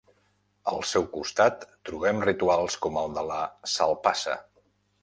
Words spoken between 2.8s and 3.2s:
com el